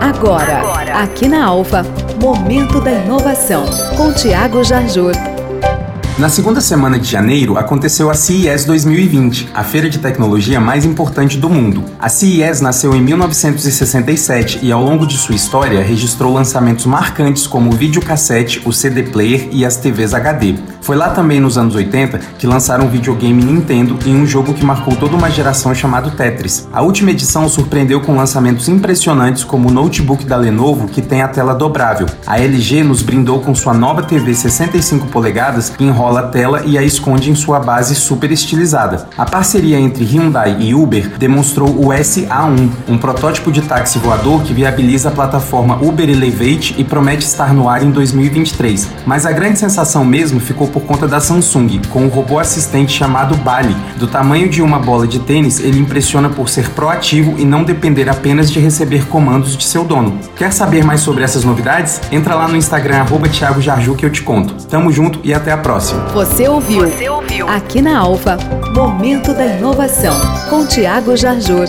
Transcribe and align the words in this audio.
Agora, 0.00 1.02
aqui 1.02 1.28
na 1.28 1.44
Alfa, 1.44 1.84
Momento 2.20 2.80
da 2.80 2.92
Inovação, 2.92 3.66
com 3.96 4.12
Tiago 4.12 4.64
Jarjur. 4.64 5.12
Na 6.18 6.30
segunda 6.30 6.62
semana 6.62 6.98
de 6.98 7.06
janeiro 7.10 7.58
aconteceu 7.58 8.08
a 8.08 8.14
CES 8.14 8.64
2020, 8.64 9.50
a 9.52 9.62
feira 9.62 9.90
de 9.90 9.98
tecnologia 9.98 10.58
mais 10.58 10.86
importante 10.86 11.36
do 11.36 11.50
mundo. 11.50 11.84
A 11.98 12.08
CES 12.08 12.62
nasceu 12.62 12.94
em 12.96 13.02
1967 13.02 14.60
e 14.62 14.72
ao 14.72 14.82
longo 14.82 15.06
de 15.06 15.18
sua 15.18 15.34
história 15.34 15.82
registrou 15.82 16.32
lançamentos 16.32 16.86
marcantes 16.86 17.46
como 17.46 17.70
o 17.70 17.76
videocassete, 17.76 18.62
o 18.64 18.72
CD 18.72 19.02
player 19.02 19.48
e 19.52 19.66
as 19.66 19.76
TVs 19.76 20.14
HD. 20.14 20.54
Foi 20.86 20.94
lá 20.94 21.10
também 21.10 21.40
nos 21.40 21.58
anos 21.58 21.74
80 21.74 22.20
que 22.38 22.46
lançaram 22.46 22.86
o 22.86 22.88
videogame 22.88 23.42
Nintendo 23.42 23.98
e 24.06 24.10
um 24.10 24.24
jogo 24.24 24.54
que 24.54 24.64
marcou 24.64 24.94
toda 24.94 25.16
uma 25.16 25.28
geração 25.28 25.74
chamado 25.74 26.12
Tetris. 26.12 26.68
A 26.72 26.80
última 26.80 27.10
edição 27.10 27.48
surpreendeu 27.48 28.00
com 28.00 28.14
lançamentos 28.14 28.68
impressionantes 28.68 29.42
como 29.42 29.68
o 29.68 29.72
notebook 29.72 30.24
da 30.24 30.36
Lenovo 30.36 30.86
que 30.86 31.02
tem 31.02 31.22
a 31.22 31.28
tela 31.28 31.56
dobrável. 31.56 32.06
A 32.24 32.38
LG 32.38 32.84
nos 32.84 33.02
brindou 33.02 33.40
com 33.40 33.52
sua 33.52 33.74
nova 33.74 34.00
TV 34.04 34.32
65 34.32 35.08
polegadas 35.08 35.70
que 35.70 35.82
enrola 35.82 36.20
a 36.20 36.28
tela 36.28 36.62
e 36.64 36.78
a 36.78 36.84
esconde 36.84 37.32
em 37.32 37.34
sua 37.34 37.58
base 37.58 37.96
super 37.96 38.30
estilizada. 38.30 39.08
A 39.18 39.24
parceria 39.24 39.80
entre 39.80 40.04
Hyundai 40.04 40.56
e 40.60 40.72
Uber 40.72 41.18
demonstrou 41.18 41.68
o 41.68 41.88
SA1, 41.88 42.70
um 42.86 42.96
protótipo 42.96 43.50
de 43.50 43.62
táxi 43.62 43.98
voador 43.98 44.44
que 44.44 44.54
viabiliza 44.54 45.08
a 45.08 45.12
plataforma 45.12 45.82
Uber 45.82 46.08
Elevate 46.08 46.76
e 46.78 46.84
promete 46.84 47.26
estar 47.26 47.52
no 47.52 47.68
ar 47.68 47.82
em 47.82 47.90
2023. 47.90 48.88
Mas 49.04 49.26
a 49.26 49.32
grande 49.32 49.58
sensação 49.58 50.04
mesmo 50.04 50.38
ficou 50.38 50.75
por 50.76 50.82
conta 50.82 51.08
da 51.08 51.18
Samsung, 51.20 51.80
com 51.88 52.02
um 52.02 52.08
robô 52.08 52.38
assistente 52.38 52.92
chamado 52.92 53.34
Bali. 53.36 53.74
Do 53.96 54.06
tamanho 54.06 54.46
de 54.46 54.60
uma 54.60 54.78
bola 54.78 55.06
de 55.06 55.18
tênis, 55.20 55.58
ele 55.58 55.80
impressiona 55.80 56.28
por 56.28 56.50
ser 56.50 56.68
proativo 56.68 57.34
e 57.38 57.46
não 57.46 57.64
depender 57.64 58.10
apenas 58.10 58.52
de 58.52 58.60
receber 58.60 59.06
comandos 59.06 59.56
de 59.56 59.64
seu 59.64 59.84
dono. 59.84 60.18
Quer 60.36 60.52
saber 60.52 60.84
mais 60.84 61.00
sobre 61.00 61.24
essas 61.24 61.44
novidades? 61.44 62.02
Entra 62.12 62.34
lá 62.34 62.46
no 62.46 62.58
Instagram 62.58 62.98
arroba 62.98 63.26
Thiago 63.26 63.62
Jarju 63.62 63.94
que 63.94 64.04
eu 64.04 64.10
te 64.10 64.20
conto. 64.20 64.66
Tamo 64.66 64.92
junto 64.92 65.18
e 65.24 65.32
até 65.32 65.50
a 65.50 65.56
próxima. 65.56 66.08
Você 66.08 66.46
ouviu? 66.46 66.86
Você 66.86 67.08
ouviu? 67.08 67.48
Aqui 67.48 67.80
na 67.80 67.98
Alfa, 67.98 68.36
Momento 68.74 69.32
da 69.32 69.46
Inovação, 69.46 70.14
com 70.50 70.66
Tiago 70.66 71.16
Jarjur. 71.16 71.68